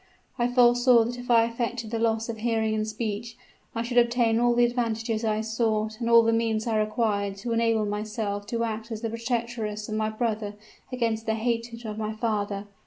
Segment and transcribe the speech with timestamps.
[0.39, 3.37] I foresaw that if I affected the loss of hearing and speech,
[3.75, 7.51] I should obtain all the advantages I sought and all the means I required to
[7.53, 10.55] enable me to act as the protectress of my brother
[10.91, 12.65] against the hatred of my father.